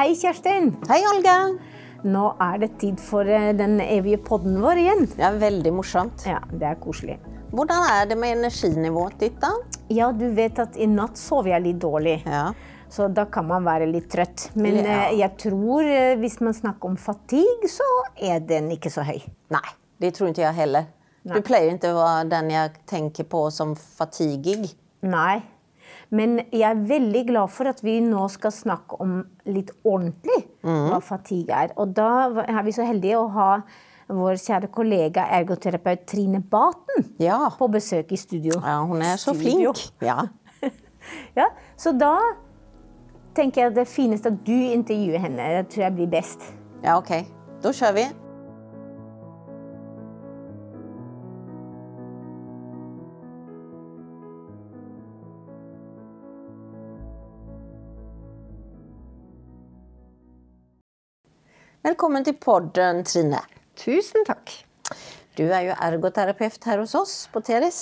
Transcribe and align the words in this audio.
Hei, 0.00 0.14
Kjerstin. 0.16 0.70
Hei, 0.88 1.02
Olga. 1.10 1.32
Nå 2.08 2.22
er 2.40 2.54
det 2.62 2.70
tid 2.80 3.00
for 3.04 3.28
eh, 3.28 3.50
den 3.52 3.74
evige 3.84 4.16
podden 4.24 4.54
vår 4.62 4.78
igjen. 4.80 5.02
Det 5.12 5.26
er 5.26 5.34
veldig 5.42 5.72
morsomt. 5.76 6.22
Ja, 6.24 6.38
det 6.48 6.64
er 6.70 6.78
koselig. 6.80 7.18
Hvordan 7.52 7.84
er 7.84 8.06
det 8.08 8.16
med 8.16 8.32
energinivået 8.38 9.18
ditt, 9.20 9.36
da? 9.42 9.50
Ja, 9.92 10.08
du 10.16 10.24
vet 10.38 10.56
at 10.64 10.78
i 10.80 10.86
natt 10.88 11.20
sov 11.20 11.50
jeg 11.52 11.60
litt 11.66 11.82
dårlig. 11.84 12.14
Ja. 12.24 12.46
Så 12.88 13.10
da 13.12 13.26
kan 13.28 13.44
man 13.50 13.68
være 13.68 13.90
litt 13.92 14.08
trøtt. 14.14 14.46
Men 14.56 14.80
Ja. 14.80 14.96
eh, 15.10 15.18
jeg 15.18 15.36
tror 15.44 15.84
eh, 15.84 16.16
hvis 16.16 16.40
man 16.40 16.56
snakker 16.56 16.94
om 16.94 16.96
fatigue, 16.96 17.68
så 17.68 17.92
er 18.16 18.40
den 18.40 18.72
ikke 18.72 18.88
så 18.96 19.04
høy. 19.04 19.20
Nei, 19.52 19.66
det 20.00 20.14
tror 20.16 20.32
ikke 20.32 20.46
jeg 20.48 20.60
heller. 20.64 20.88
Du 21.28 21.42
pleier 21.44 21.74
ikke 21.76 21.92
å 21.92 22.00
være 22.00 22.28
den 22.32 22.54
jeg 22.56 22.72
tenker 22.88 23.28
på 23.28 23.50
som 23.52 23.76
fatigig. 23.76 24.72
Nei. 25.04 25.42
Men 26.10 26.40
jeg 26.50 26.64
er 26.66 26.80
veldig 26.88 27.20
glad 27.28 27.50
for 27.54 27.70
at 27.70 27.80
vi 27.86 28.00
nå 28.02 28.24
skal 28.32 28.50
snakke 28.50 28.96
om 29.00 29.20
litt 29.46 29.70
ordentlig 29.86 30.40
hva 30.64 30.98
fatigue 31.02 31.54
er. 31.54 31.70
Og 31.78 31.92
da 31.94 32.08
er 32.48 32.62
vi 32.66 32.72
så 32.74 32.82
heldige 32.88 33.20
å 33.20 33.28
ha 33.36 33.50
vår 34.10 34.40
kjære 34.42 34.72
kollega 34.74 35.28
ergoterapeut 35.38 36.02
Trine 36.10 36.40
Baten 36.42 37.12
Ja. 37.22 37.44
på 37.54 37.68
besøk 37.70 38.10
i 38.10 38.16
studio. 38.18 38.56
ja, 38.58 38.80
hun 38.82 39.02
er 39.06 39.14
så 39.22 39.34
Studio. 39.34 39.72
flink. 39.72 40.02
Ja. 40.02 40.18
Ja, 41.36 41.46
så 41.80 41.92
da 41.96 42.16
tenker 43.34 43.62
jeg 43.68 43.74
det 43.78 43.86
fineste 43.88 44.28
at 44.34 44.42
du 44.44 44.52
intervjuer 44.52 45.18
henne. 45.22 45.46
Det 45.62 45.68
tror 45.72 45.84
jeg 45.86 45.94
blir 45.94 46.10
best. 46.12 46.42
ja, 46.84 46.98
ok. 46.98 47.24
Da 47.62 47.70
kjører 47.72 47.94
vi. 47.94 48.04
Velkommen 61.90 62.22
til 62.22 62.36
podden, 62.38 63.00
Trine. 63.02 63.40
Tusen 63.74 64.22
takk. 64.22 64.52
Du 65.34 65.40
er 65.48 65.64
jo 65.66 65.72
ergoterapeut 65.74 66.62
her 66.68 66.78
hos 66.78 66.92
oss 66.94 67.14
på 67.32 67.40
TRS. 67.42 67.80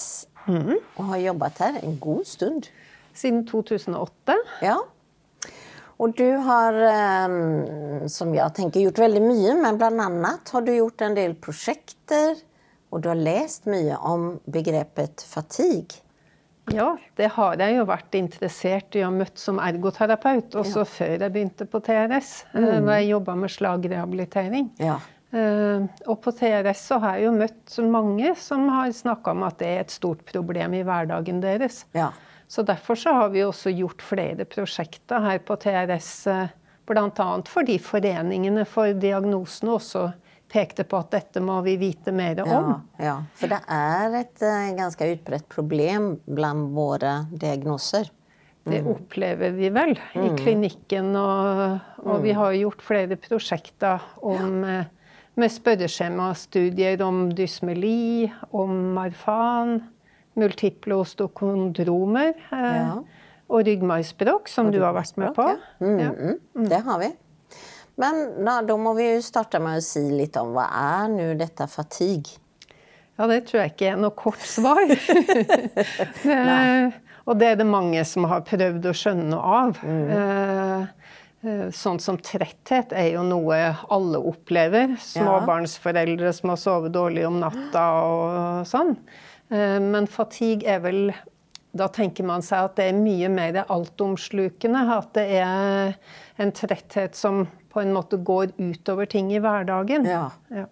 Og 0.97 1.11
har 1.11 1.21
jobbet 1.27 1.61
her 1.61 1.77
en 1.83 1.99
god 2.01 2.23
stund. 2.25 2.71
Siden 3.13 3.43
2008. 3.51 4.37
Ja. 4.65 4.79
Og 6.01 6.17
du 6.17 6.25
har, 6.47 6.79
eh, 6.89 8.07
som 8.09 8.33
jeg 8.33 8.55
tenker, 8.57 8.81
gjort 8.87 9.03
veldig 9.05 9.23
mye, 9.27 9.59
men 9.61 9.77
blant 9.77 10.01
annet 10.01 10.55
har 10.57 10.65
du 10.65 10.73
gjort 10.73 11.05
en 11.05 11.19
del 11.19 11.37
prosjekter, 11.37 12.41
og 12.89 13.03
du 13.03 13.11
har 13.13 13.21
lest 13.29 13.69
mye 13.69 13.99
om 14.01 14.41
begrepet 14.49 15.21
fatigue. 15.21 16.01
Ja, 16.75 16.89
det 17.17 17.31
har 17.35 17.61
jeg 17.61 17.77
jo 17.79 17.85
vært 17.89 18.17
interessert 18.19 18.97
i 18.99 19.05
og 19.07 19.15
møtt 19.19 19.41
som 19.41 19.61
ergoterapeut, 19.63 20.57
også 20.59 20.85
før 20.89 21.15
jeg 21.17 21.35
begynte 21.35 21.67
på 21.69 21.81
TRS, 21.85 22.33
mm. 22.55 22.67
når 22.85 22.93
jeg 22.97 23.09
jobba 23.13 23.37
med 23.39 23.55
slagrehabilitering. 23.55 24.69
Ja. 24.83 24.99
Eh, 25.31 25.85
Og 26.09 26.21
på 26.25 26.33
TRS 26.33 26.87
så 26.89 27.01
har 27.03 27.19
jeg 27.19 27.29
jo 27.29 27.35
møtt 27.37 27.79
mange 27.93 28.33
som 28.41 28.69
har 28.73 28.93
snakka 28.97 29.35
om 29.37 29.45
at 29.49 29.59
det 29.61 29.69
er 29.69 29.83
et 29.85 29.93
stort 29.93 30.25
problem 30.29 30.77
i 30.79 30.85
hverdagen 30.87 31.43
deres. 31.45 31.83
Ja. 31.97 32.13
Så 32.49 32.65
derfor 32.65 32.97
så 32.97 33.13
har 33.13 33.29
vi 33.35 33.45
også 33.45 33.73
gjort 33.77 34.01
flere 34.03 34.47
prosjekter 34.49 35.21
her 35.21 35.43
på 35.45 35.59
TRS, 35.61 36.13
eh, 36.33 36.55
bl.a. 36.89 37.29
fordi 37.45 37.77
foreningene 37.85 38.65
for 38.65 38.97
diagnosene 38.97 39.75
også 39.77 40.07
pekte 40.49 40.85
på 40.89 40.97
at 41.03 41.11
dette 41.13 41.41
må 41.45 41.59
vi 41.67 41.77
vite 41.81 42.13
mer 42.15 42.41
om. 42.45 42.51
Ja, 42.51 42.77
ja. 43.05 43.17
For 43.37 43.51
det 43.53 43.59
er 43.69 44.15
et 44.23 44.43
eh, 44.45 44.71
ganske 44.79 45.09
utbredt 45.15 45.49
problem 45.53 46.15
blant 46.25 46.71
våre 46.77 47.27
diagnoser. 47.33 48.09
Det 48.69 48.83
opplever 48.85 49.55
vi 49.57 49.71
vel 49.73 49.95
i 50.21 50.29
klinikken. 50.37 51.15
Og, 51.17 51.79
og 52.05 52.19
vi 52.25 52.35
har 52.37 52.53
gjort 52.59 52.83
flere 52.85 53.17
prosjekter 53.17 54.03
om, 54.21 54.59
eh, 54.69 54.91
med 55.39 55.53
spørreskjemastudier 55.55 57.01
om 57.07 57.29
dysmeli, 57.37 58.29
om 58.53 58.75
marfan, 58.97 59.79
multiple 60.39 60.99
ostokondromer 61.05 62.35
eh, 62.35 62.75
Ja. 62.83 62.99
og 63.49 63.65
ryggmargsbråk, 63.65 64.49
som 64.53 64.69
du 64.71 64.81
har 64.83 64.93
vært 64.93 65.17
med 65.17 65.33
på. 65.37 65.47
Ja. 65.49 66.11
Mm, 66.13 66.37
mm, 66.55 66.69
Det 66.69 66.83
har 66.85 66.99
vi. 67.01 67.09
Men 67.99 68.21
da, 68.47 68.61
da 68.63 68.77
må 68.79 68.93
vi 68.99 69.09
jo 69.09 69.23
starte 69.27 69.59
med 69.63 69.81
å 69.81 69.85
si 69.85 70.05
litt 70.13 70.37
om 70.39 70.53
hva 70.55 70.69
er 70.71 71.09
nå 71.11 71.33
dette 71.41 71.67
fatigue? 71.71 72.39
Ja, 73.19 73.27
det 73.27 73.49
tror 73.49 73.65
jeg 73.65 73.73
ikke 73.73 73.89
er 73.91 73.97
noe 73.99 74.15
kort 74.15 74.45
svar. 74.47 74.85
det, 76.23 76.93
og 77.27 77.41
det 77.41 77.49
er 77.49 77.57
det 77.59 77.67
mange 77.67 78.05
som 78.07 78.29
har 78.31 78.45
prøvd 78.47 78.87
å 78.87 78.95
skjønne 78.95 79.27
noe 79.33 79.57
av. 79.65 79.81
Mm. 79.83 80.13
eh, 80.15 81.65
Sånn 81.75 81.99
som 82.03 82.17
tretthet 82.23 82.95
er 82.99 83.13
jo 83.17 83.25
noe 83.27 83.59
alle 83.95 84.19
opplever. 84.31 84.95
Småbarnsforeldre 85.03 86.33
som 86.35 86.55
har 86.55 86.59
sovet 86.63 86.95
dårlig 86.95 87.27
om 87.29 87.39
natta 87.43 87.85
og 88.07 88.67
sånn. 88.71 88.95
Eh, 89.51 89.79
Men 89.83 90.07
fatigue 90.11 90.67
er 90.71 90.83
vel 90.87 91.13
Da 91.79 91.87
tenker 91.93 92.25
man 92.27 92.43
seg 92.43 92.71
at 92.71 92.79
det 92.79 92.87
er 92.91 92.97
mye 93.03 93.29
mer 93.31 93.65
altomslukende. 93.67 94.87
At 94.95 95.11
det 95.19 95.27
er 95.43 95.99
en 96.39 96.55
tretthet 96.55 97.19
som 97.19 97.49
på 97.79 97.85
en 97.87 97.95
måte 97.95 98.19
går 98.19 98.57
utover 98.59 99.07
ting 99.07 99.31
i 99.31 99.39
hverdagen. 99.43 100.05
Ja. 100.11 100.27
Ja. 100.51 100.67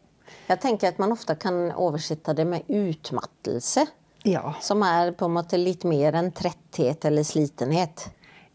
Jeg 0.48 0.58
tenker 0.62 0.90
at 0.90 0.98
man 0.98 1.14
ofte 1.14 1.36
kan 1.38 1.68
oversette 1.78 2.34
det 2.34 2.44
med 2.50 2.66
utmattelse. 2.66 3.86
ja. 4.26 4.54
Som 4.60 4.82
er 4.82 5.12
på 5.14 5.28
en 5.28 5.36
måte 5.38 5.58
litt 5.60 5.84
mer 5.86 6.16
enn 6.18 6.32
tretthet 6.34 7.06
eller 7.06 7.22
slitenhet. 7.22 8.08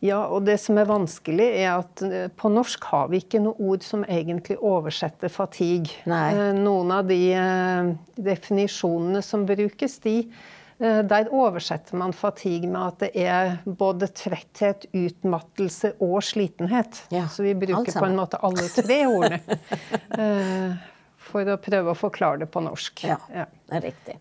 Ja, 0.03 0.23
og 0.33 0.47
det 0.49 0.55
som 0.59 0.79
er 0.81 0.87
vanskelig, 0.89 1.45
er 1.61 1.75
at 1.77 2.01
eh, 2.01 2.25
på 2.33 2.49
norsk 2.49 2.83
har 2.89 3.11
vi 3.11 3.19
ikke 3.21 3.39
noe 3.43 3.53
ord 3.61 3.83
som 3.85 4.01
egentlig 4.03 4.57
oversetter 4.57 5.29
fatigue. 5.29 5.93
Nei. 6.09 6.23
Eh, 6.33 6.55
Noen 6.57 6.91
av 6.95 7.05
de 7.07 7.19
eh, 7.37 7.91
definisjonene 8.17 9.21
som 9.23 9.45
brukes, 9.45 9.99
de, 10.03 10.15
der 10.81 11.27
oversetter 11.29 11.95
man 11.99 12.13
fatigue 12.17 12.65
med 12.67 12.81
at 12.81 13.03
det 13.03 13.09
er 13.21 13.51
både 13.65 14.07
tretthet, 14.17 14.87
utmattelse 14.97 15.91
og 16.01 16.23
slitenhet. 16.25 17.03
Ja, 17.13 17.27
Så 17.29 17.43
vi 17.45 17.53
bruker 17.53 17.93
på 17.93 18.05
en 18.07 18.17
måte 18.17 18.39
alle 18.41 18.65
tre 18.73 18.97
ordene. 19.13 19.39
eh, 20.17 20.73
For 21.31 21.45
å 21.53 21.59
prøve 21.61 21.93
å 21.93 21.97
forklare 21.97 22.41
det 22.43 22.49
på 22.51 22.63
norsk. 22.65 23.03
Ja, 23.05 23.19
Ja. 23.33 23.45
det 23.69 23.77
er 23.77 23.85
riktig. 23.91 24.17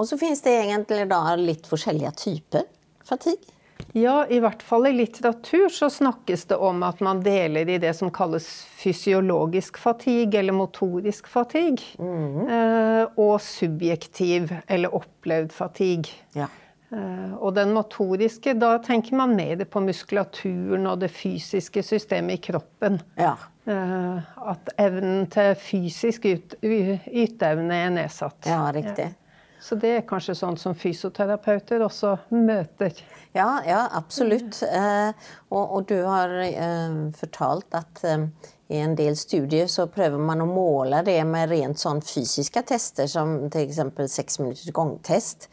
Og 0.00 0.08
så 0.10 0.18
finnes 0.18 0.40
det 0.42 0.56
egentlig 0.64 1.04
da 1.08 1.22
litt 1.38 1.68
forskjellige 1.70 2.10
typer 2.18 2.66
fatigue. 3.06 3.46
Ja, 3.96 4.26
i 4.28 4.38
hvert 4.42 4.62
fall 4.62 4.86
i 4.90 4.92
litteratur 4.94 5.68
så 5.72 5.90
snakkes 5.90 6.46
det 6.50 6.56
om 6.56 6.82
at 6.86 7.00
man 7.04 7.22
deler 7.24 7.68
i 7.68 7.78
det 7.82 7.92
som 7.98 8.12
kalles 8.14 8.46
fysiologisk 8.80 9.78
fatigue 9.80 10.38
eller 10.38 10.56
motorisk 10.56 11.28
fatigue. 11.30 11.96
eh, 12.00 13.04
og 13.16 13.40
subjektiv 13.44 14.52
eller 14.66 14.94
opplevd 14.94 15.52
fatigue. 15.52 16.12
Ja. 16.36 16.48
Eh, 16.90 17.34
og 17.38 17.54
den 17.54 17.72
motoriske, 17.74 18.56
da 18.58 18.76
tenker 18.82 19.14
man 19.20 19.36
mer 19.38 19.62
på 19.64 19.82
muskulaturen 19.84 20.88
og 20.90 21.00
det 21.04 21.12
fysiske 21.14 21.84
systemet 21.86 22.40
i 22.40 22.42
kroppen. 22.50 22.98
Ja. 23.18 23.36
Eh, 23.70 24.30
at 24.50 24.72
evnen 24.80 25.28
til 25.30 25.54
fysisk 25.54 26.26
yteevne 26.26 27.82
er 27.84 27.92
nedsatt. 27.94 28.46
ja, 28.46 28.64
riktig. 28.74 29.12
Så 29.60 29.76
det 29.76 29.90
er 29.92 30.06
kanskje 30.08 30.34
sånn 30.38 30.56
som 30.56 30.74
fysioterapeuter 30.78 31.82
også 31.84 32.14
møter. 32.32 32.96
Ja, 33.36 33.60
ja 33.66 33.82
absolutt. 33.98 34.62
Eh, 34.64 35.10
og, 35.52 35.64
og 35.64 35.84
du 35.90 35.98
har 36.06 36.32
eh, 36.46 36.96
fortalt 37.18 37.76
at 37.76 38.00
eh, 38.08 38.24
i 38.70 38.78
en 38.80 38.94
del 38.96 39.18
studier 39.18 39.68
så 39.68 39.88
prøver 39.90 40.22
man 40.22 40.40
å 40.44 40.48
måle 40.48 41.02
det 41.06 41.18
med 41.28 41.50
rent 41.50 41.80
sånn 41.80 42.00
fysiske 42.06 42.62
tester, 42.70 43.10
som 43.10 43.50
f.eks. 43.50 43.82
seks 44.14 44.40
minutters 44.40 44.72
gangtest. 44.74 45.50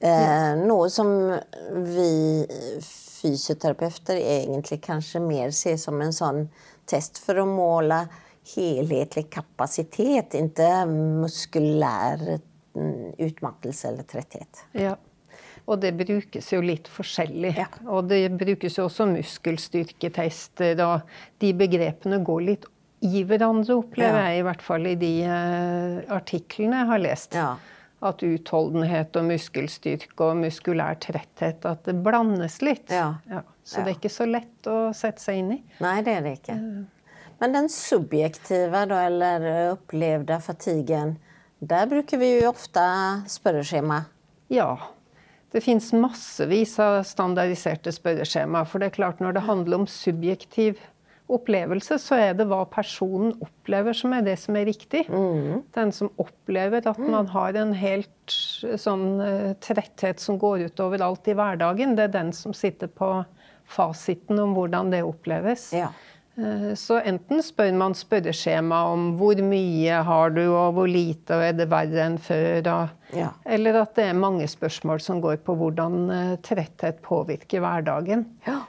Eh, 0.00 0.56
Noe 0.64 0.88
som 0.90 1.12
vi 1.84 2.10
fysioterapeuter 3.20 4.16
egentlig 4.16 4.80
kanskje 4.86 5.20
mer 5.22 5.52
ser 5.54 5.76
som 5.78 6.00
en 6.00 6.16
sånn 6.16 6.46
test 6.88 7.20
for 7.20 7.42
å 7.42 7.46
måle 7.46 8.06
helhetlig 8.56 9.28
kapasitet, 9.30 10.34
ikke 10.34 10.72
muskulær 10.88 12.40
mm, 12.76 13.14
utmattelse 13.18 13.88
eller 13.88 14.02
tretthet. 14.08 14.64
Ja. 14.72 14.96
Og 15.70 15.78
det 15.82 15.92
brukes 15.94 16.48
jo 16.52 16.60
litt 16.64 16.88
forskjellig. 16.90 17.52
Ja. 17.58 17.66
Og 17.86 18.08
det 18.10 18.24
brukes 18.40 18.78
jo 18.78 18.86
også 18.88 19.06
muskelstyrketester, 19.10 20.80
og 20.84 21.00
de 21.42 21.52
begrepene 21.54 22.20
går 22.24 22.40
litt 22.46 22.64
i 23.06 23.22
hverandre, 23.24 23.78
opplever 23.80 24.18
Ja. 24.18 24.28
jeg, 24.28 24.40
i 24.40 24.42
hvert 24.44 24.62
fall 24.62 24.86
i 24.86 24.94
de 25.00 25.12
eh, 25.24 26.00
artiklene 26.12 26.82
jeg 26.82 26.86
har 26.90 26.98
lest. 26.98 27.34
Ja. 27.34 27.56
At 28.02 28.22
utholdenhet 28.24 29.16
og 29.16 29.26
muskelstyrke 29.28 30.24
og 30.24 30.36
muskulær 30.40 30.96
tretthet, 31.00 31.64
at 31.68 31.84
det 31.84 31.94
blandes 32.04 32.60
litt. 32.64 32.88
Ja. 32.90 33.14
Så 33.64 33.84
det 33.84 33.92
er 33.92 33.98
ikke 33.98 34.12
så 34.12 34.26
lett 34.28 34.66
å 34.68 34.92
sette 34.96 35.20
seg 35.20 35.42
inn 35.42 35.52
i. 35.58 35.62
Nei, 35.84 35.98
det 36.02 36.14
er 36.16 36.22
det 36.24 36.32
ikke. 36.40 36.56
Men 37.40 37.52
den 37.56 37.68
subjektive 37.72 38.86
eller 38.88 39.44
opplevde 39.74 40.40
fatiguen, 40.44 41.18
der 41.60 41.88
bruker 41.90 42.20
vi 42.20 42.32
jo 42.38 42.48
ofte 42.50 42.82
spørreskjema. 43.28 44.04
Ja. 44.52 44.72
Det 45.50 45.62
fins 45.64 45.90
massevis 45.92 46.76
av 46.80 47.02
standardiserte 47.06 47.92
spørreskjema. 47.92 48.62
For 48.68 48.80
det 48.80 48.90
er 48.90 48.96
klart, 49.00 49.20
når 49.20 49.36
det 49.36 49.46
handler 49.48 49.82
om 49.82 49.86
subjektiv 49.90 50.78
opplevelse, 51.30 51.98
så 52.02 52.18
er 52.18 52.36
det 52.38 52.46
hva 52.50 52.62
personen 52.70 53.34
opplever 53.42 53.94
som 53.94 54.14
er 54.16 54.24
det 54.26 54.36
som 54.42 54.56
er 54.58 54.66
riktig. 54.70 55.04
Den 55.74 55.92
som 55.94 56.10
opplever 56.22 56.86
at 56.90 56.98
man 57.02 57.28
har 57.30 57.58
en 57.58 57.74
helt 57.78 58.34
sånn 58.78 59.04
eh, 59.22 59.52
tretthet 59.62 60.22
som 60.22 60.38
går 60.40 60.66
utover 60.70 61.02
alt 61.06 61.30
i 61.30 61.36
hverdagen, 61.38 61.96
det 61.98 62.08
er 62.08 62.16
den 62.20 62.32
som 62.36 62.54
sitter 62.56 62.90
på 62.90 63.12
fasiten 63.70 64.38
om 64.42 64.56
hvordan 64.56 64.90
det 64.94 65.04
oppleves. 65.06 65.70
Ja. 65.76 65.92
Eh, 66.38 66.74
Så 66.78 67.00
enten 67.04 67.42
spør 67.42 67.72
man 67.76 67.94
spørreskjema 67.98 68.82
om 68.92 69.16
hvor 69.18 69.40
mye 69.42 70.02
har 70.06 70.30
du, 70.36 70.42
og 70.48 70.74
hvor 70.76 70.88
lite, 70.90 71.34
og 71.36 71.42
er 71.48 71.56
det 71.58 71.68
verre 71.70 72.04
enn 72.06 72.18
før? 72.18 72.60
Og, 72.74 72.96
Ja. 73.16 73.32
Eller 73.44 73.80
at 73.82 73.94
det 73.96 74.04
er 74.04 74.14
mange 74.14 74.46
spørsmål 74.48 75.00
som 75.02 75.20
går 75.20 75.40
på 75.42 75.56
hvordan 75.58 76.10
eh, 76.10 76.36
tretthet 76.46 77.02
påvirker 77.02 77.60
hverdagen. 77.60 78.26
Ja. 78.46 78.60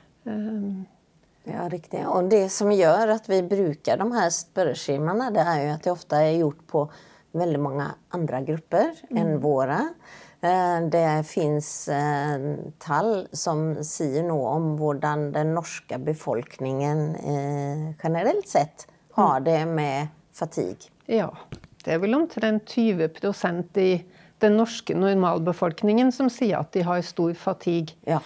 Ja, 1.50 1.66
riktig. 1.70 2.04
Og 2.06 2.30
det 2.30 2.52
som 2.54 2.70
gjør 2.70 3.16
at 3.16 3.26
vi 3.30 3.42
bruker 3.42 3.98
de 3.98 4.08
her 4.14 4.30
spørreskjemaene, 4.30 5.32
det 5.34 5.42
er 5.42 5.64
jo 5.64 5.72
at 5.74 5.88
det 5.88 5.92
ofte 5.94 6.20
er 6.22 6.36
gjort 6.38 6.60
på 6.70 6.84
veldig 7.34 7.62
mange 7.64 7.88
andre 8.14 8.42
grupper 8.46 8.92
enn 9.18 9.40
våre. 9.42 9.80
Eh, 10.42 10.82
Det 10.92 11.24
fins 11.30 11.90
tall 12.82 13.12
som 13.32 13.76
sier 13.86 14.26
noe 14.26 14.56
om 14.58 14.72
hvordan 14.80 15.30
den 15.36 15.54
norske 15.54 16.00
befolkningen 16.02 17.04
eh, 17.16 17.84
generelt 18.02 18.48
sett 18.50 18.88
har 19.14 19.40
det 19.46 19.66
med 19.70 20.10
fatigue. 20.34 20.90
Ja. 21.06 21.30
Det 21.84 21.96
er 21.96 22.02
vel 22.02 22.16
omtrent 22.16 22.70
20% 22.70 23.78
i 23.82 23.92
den 24.42 24.58
norske 24.58 24.96
normalbefolkningen 24.98 26.12
som 26.14 26.30
sier 26.34 26.62
at 26.62 26.72
de 26.74 26.86
har 26.86 27.02
stor 27.06 27.34
fatigue. 27.38 27.98
Ja. 28.10 28.22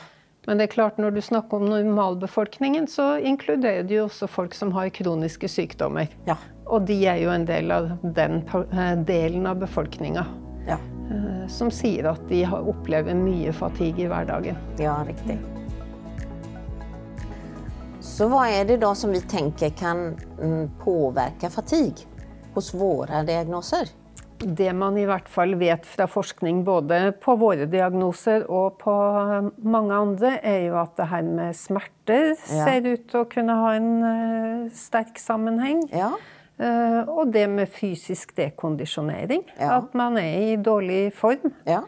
Men 0.45 0.59
det 0.59 0.67
er 0.67 0.75
klart, 0.75 0.99
når 1.01 1.15
du 1.15 1.21
snakker 1.25 1.57
om 1.57 1.69
normalbefolkningen, 1.71 2.85
så 2.87 3.15
inkluderer 3.17 3.89
jo 3.89 4.05
også 4.05 4.29
folk 4.29 4.53
som 4.53 4.71
har 4.75 4.91
kroniske 4.93 5.49
sykdommer. 5.49 6.11
Ja. 6.29 6.37
Og 6.69 6.85
de 6.85 6.99
er 7.09 7.23
jo 7.23 7.31
en 7.33 7.47
del 7.49 7.73
av 7.73 7.95
den 8.03 8.43
eh, 8.53 8.97
delen 9.07 9.47
av 9.49 9.59
befolkninga 9.63 10.27
Ja. 10.67 10.77
eh, 11.11 11.47
som 11.47 11.69
sier 11.71 12.07
at 12.11 12.27
de 12.29 12.43
har- 12.43 12.65
opplever 12.67 13.13
mye 13.15 13.51
fatigue 13.53 14.05
i 14.05 14.07
hverdagen. 14.09 14.55
Ja, 14.81 14.97
riktig. 15.07 15.37
Så 18.05 18.27
hva 18.31 18.45
er 18.53 18.65
det 18.69 18.79
da 18.83 18.93
som 18.95 19.11
vi 19.11 19.19
tenker 19.21 19.71
kan 19.75 20.15
mm, 20.39 20.69
påvirke 20.83 21.49
fatigue 21.51 22.05
hos 22.55 22.71
våre 22.77 23.23
diagnoser? 23.27 23.89
Det 24.39 24.73
man 24.75 24.97
i 24.99 25.05
hvert 25.07 25.29
fall 25.31 25.55
vet 25.57 25.85
fra 25.87 26.05
forskning 26.11 26.63
både 26.67 27.13
på 27.23 27.37
våre 27.39 27.65
diagnoser 27.71 28.43
og 28.51 28.77
på 28.81 28.93
eh, 28.93 29.47
mange 29.63 29.95
andre, 29.95 30.33
er 30.43 30.67
jo 30.67 30.75
at 30.81 30.95
det 30.99 31.07
her 31.11 31.23
med 31.23 31.55
smerter 31.55 32.33
Ja. 32.51 32.65
ser 32.67 32.85
ut 32.91 33.07
til 33.09 33.21
å 33.23 33.29
kunne 33.31 33.55
ha 33.61 33.71
en 33.77 33.91
eh, 34.03 34.69
sterk 34.75 35.17
sammenheng. 35.17 35.85
Ja. 35.95 36.11
Eh, 36.57 37.01
og 37.11 37.31
det 37.33 37.47
med 37.51 37.69
fysisk 37.69 38.35
dekondisjonering. 38.37 39.43
Ja. 39.59 39.77
At 39.81 39.93
man 39.97 40.17
er 40.21 40.53
i 40.53 40.55
dårlig 40.57 41.09
form. 41.15 41.51
Ja. 41.67 41.81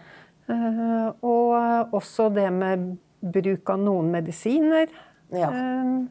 Eh, 0.50 1.08
og 1.24 1.96
også 1.96 2.30
det 2.36 2.50
med 2.54 2.90
bruk 3.22 3.69
av 3.74 3.80
noen 3.84 4.12
medisiner. 4.12 4.92
Ja. 5.31 5.50
Eh, 5.52 6.06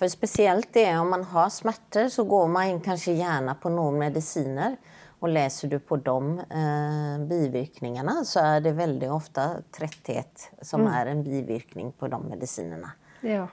For 0.00 0.08
spesielt 0.08 0.70
det 0.72 0.86
om 0.96 1.10
man 1.12 1.26
har 1.28 1.50
smerter, 1.52 2.08
så 2.08 2.24
går 2.24 2.46
man 2.48 2.78
kanskje 2.80 3.18
gjerne 3.18 3.52
på 3.60 3.68
noen 3.74 3.98
medisiner. 4.00 4.78
Og 5.20 5.28
leser 5.28 5.68
du 5.68 5.76
på 5.84 5.98
de 6.00 6.44
eh, 6.48 7.16
bivirkningene, 7.28 8.22
så 8.24 8.40
er 8.54 8.62
det 8.64 8.72
veldig 8.78 9.10
ofte 9.12 9.42
tretthet 9.76 10.46
som 10.64 10.86
er 10.88 11.10
en 11.12 11.20
bivirkning 11.26 11.90
på 11.92 12.08
de 12.08 12.22
medisinene. 12.30 12.94
ja. 13.20 13.46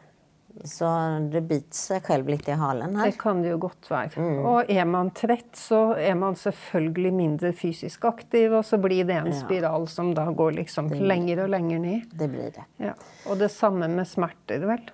Så 0.66 0.88
det 1.32 1.42
biter 1.48 1.76
seg 1.78 2.06
selv 2.08 2.28
litt 2.32 2.48
i 2.50 2.56
halen 2.58 2.96
her. 2.98 3.12
Det 3.12 3.20
kan 3.22 3.42
det 3.44 3.52
jo 3.52 3.58
godt 3.68 3.90
være. 3.92 4.18
Mm. 4.18 4.46
Og 4.50 4.72
er 4.74 4.86
man 4.90 5.12
trett, 5.12 5.52
så 5.58 5.96
er 6.00 6.16
man 6.16 6.36
selvfølgelig 6.40 7.14
mindre 7.14 7.52
fysisk 7.54 8.06
aktiv, 8.10 8.54
og 8.58 8.64
så 8.66 8.80
blir 8.82 9.06
det 9.06 9.16
en 9.20 9.32
Ja. 9.34 9.40
spiral 9.40 9.88
som 9.88 10.14
da 10.14 10.26
går 10.32 10.56
liksom 10.58 10.90
lenger 10.90 11.44
og 11.44 11.50
lenger 11.50 11.80
ned. 11.80 12.10
Det 12.18 12.30
blir 12.32 12.52
det. 12.56 12.66
Ja. 12.80 12.94
Og 13.30 13.38
det 13.38 13.52
samme 13.52 13.88
med 13.88 14.08
smerter, 14.08 14.66
vel. 14.66 14.90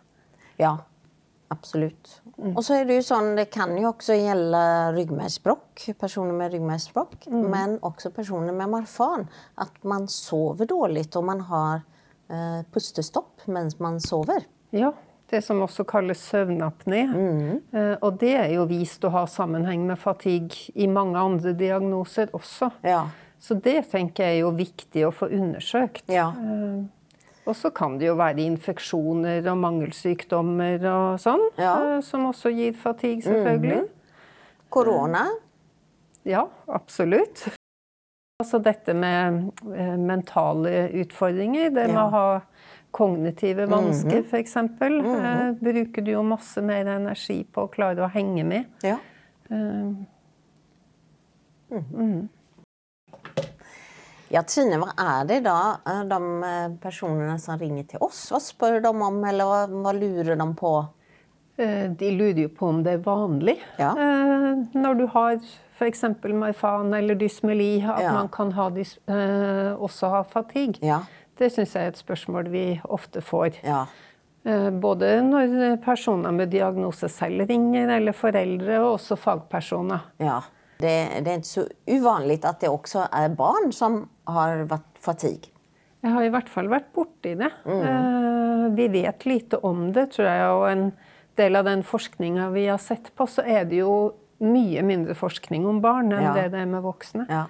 Ja, 0.60 0.77
absolutt. 1.51 2.19
Og 2.56 2.63
så 2.66 2.80
er 2.80 2.86
det 2.89 2.95
jo 2.98 3.06
sånn, 3.13 3.36
det 3.38 3.51
kan 3.54 3.75
jo 3.77 3.92
også 3.92 4.16
gjelde 4.18 4.62
ryggmargsbrokk, 4.98 5.86
personer 6.00 6.33
med 6.33 6.51
ryggmargsbrokk, 6.56 7.27
men 7.31 7.77
også 7.86 8.12
personer 8.13 8.54
med 8.54 8.69
marfan. 8.74 9.27
At 9.57 9.71
man 9.83 10.07
sover 10.07 10.66
dårlig, 10.66 11.07
og 11.16 11.24
man 11.30 11.39
har 11.42 11.83
eh, 12.30 12.63
pustestopp 12.74 13.45
mens 13.48 13.80
man 13.80 14.00
sover. 14.00 14.45
Ja, 14.74 14.92
det 15.33 15.41
som 15.44 15.59
også 15.65 15.83
kalles 15.89 16.21
søvnapné. 16.31 17.01
Mm. 17.09 17.62
Eh, 17.74 17.95
Og 18.01 18.19
det 18.21 18.33
er 18.38 18.53
jo 18.56 18.65
vist 18.69 19.03
å 19.03 19.12
ha 19.13 19.25
sammenheng 19.30 19.85
med 19.89 20.00
fatigue 20.00 20.71
i 20.75 20.88
mange 20.88 21.18
andre 21.19 21.53
diagnoser 21.57 22.30
også. 22.33 22.71
Ja. 22.85 23.07
Så 23.44 23.57
det 23.59 23.89
tenker 23.91 24.24
jeg 24.24 24.38
er 24.38 24.44
jo 24.45 24.51
viktig 24.56 25.03
å 25.07 25.12
få 25.12 25.27
undersøkt. 25.33 26.06
Ja. 26.07 26.30
Eh, 26.38 26.83
Og 27.45 27.56
så 27.59 27.74
kan 27.75 27.97
det 28.00 28.07
jo 28.07 28.13
være 28.15 28.39
infeksjoner 28.39 29.44
og 29.51 29.57
mangelsykdommer 29.59 30.85
og 30.88 31.19
sånn, 31.19 31.41
Ja. 31.59 31.74
eh, 31.97 32.01
som 32.01 32.24
også 32.30 32.53
gir 32.56 32.71
fatigue, 32.74 33.21
selvfølgelig. 33.24 33.89
Korona. 34.69 35.25
Ja, 36.24 36.45
absolutt. 36.69 37.50
Altså 38.39 38.62
dette 38.63 38.94
med 38.95 39.51
mentale 40.00 40.89
utfordringer, 41.03 41.69
det 41.75 41.88
med 41.91 41.97
å 42.00 42.09
ha 42.12 42.41
kognitive 42.94 43.66
vansker 43.72 44.22
f.eks., 44.24 44.56
eh, 44.57 45.51
bruker 45.60 46.06
du 46.06 46.12
jo 46.13 46.24
masse 46.24 46.62
mer 46.62 46.86
energi 46.94 47.42
på 47.44 47.66
å 47.66 47.72
klare 47.74 48.06
å 48.06 48.12
henge 48.13 48.45
med. 48.45 48.69
Ja. 48.86 48.98
Eh, 49.50 49.92
Ja, 54.34 54.42
Trine, 54.50 54.80
hva 54.81 54.94
er 54.98 55.25
det 55.30 55.40
da 55.45 55.56
eh, 55.86 56.00
de 56.10 56.18
eh, 56.48 56.69
personene 56.81 57.36
som 57.42 57.60
ringer 57.62 57.86
til 57.92 58.01
oss? 58.01 58.24
Hva 58.34 58.40
spør 58.42 58.80
de 58.81 58.90
om, 58.90 59.19
eller 59.30 59.45
hva, 59.45 59.60
hva 59.69 59.94
lurer 59.94 60.34
de 60.40 60.48
på? 60.57 60.72
eh, 61.62 61.84
de 61.94 62.10
lurer 62.18 62.40
jo 62.48 62.50
på 62.57 62.69
om 62.72 62.80
det 62.86 62.95
er 62.95 63.04
vanlig 63.06 63.60
Ja. 63.78 63.92
når 64.73 64.97
du 64.97 65.06
har 65.14 65.35
f.eks. 65.78 66.02
marfan 66.33 66.94
eller 66.97 67.14
dysmeli, 67.19 67.83
at 67.85 68.02
Ja. 68.02 68.14
man 68.18 68.28
kan 68.33 68.52
ha 68.57 68.69
dys 68.73 68.95
også 69.07 70.09
ha 70.09 70.23
fatigue. 70.23 70.81
Ja. 70.81 71.02
Det 71.40 71.49
syns 71.52 71.73
jeg 71.75 71.83
er 71.85 71.94
et 71.94 71.97
spørsmål 72.02 72.49
vi 72.54 72.66
ofte 72.94 73.21
får. 73.25 73.59
Ja. 73.66 73.85
Eh, 74.45 74.69
Både 74.69 75.21
når 75.25 75.78
personer 75.83 76.31
med 76.35 76.52
diagnose 76.52 77.09
selv 77.09 77.47
ringer, 77.49 77.90
eller 77.97 78.11
foreldre, 78.13 78.80
og 78.83 78.97
også 78.99 79.18
fagpersoner. 79.18 80.09
ja. 80.19 80.42
Det, 80.83 81.23
det 81.23 81.31
er 81.31 81.37
ikke 81.37 81.47
så 81.47 81.63
uvanlig 81.87 82.40
at 82.44 82.59
det 82.59 82.68
også 82.68 83.06
er 83.13 83.30
barn 83.37 83.69
som 83.71 84.09
har 84.28 84.66
vært 84.68 84.97
fatigue. 84.99 85.52
Jeg 86.04 86.11
har 86.11 86.25
i 86.25 86.31
hvert 86.33 86.49
fall 86.52 86.68
vært 86.68 86.90
borti 86.92 87.35
det. 87.40 87.47
Mm. 87.63 88.73
Vi 88.75 88.87
vet 88.92 89.23
lite 89.30 89.61
om 89.63 89.94
det, 89.95 90.09
tror 90.11 90.28
jeg. 90.28 90.49
Og 90.57 90.66
en 90.71 90.83
del 91.40 91.56
av 91.56 91.63
den 91.69 91.85
forskninga 91.87 92.49
vi 92.52 92.66
har 92.68 92.81
sett 92.83 93.13
på, 93.16 93.30
så 93.31 93.45
er 93.47 93.63
det 93.69 93.80
jo 93.80 93.94
mye 94.44 94.83
mindre 94.83 95.16
forskning 95.16 95.63
om 95.69 95.80
barn 95.80 96.11
enn 96.11 96.25
Ja. 96.25 96.33
det 96.35 96.49
det 96.52 96.66
er 96.66 96.71
med 96.73 96.83
voksne. 96.83 97.30
Ja, 97.30 97.45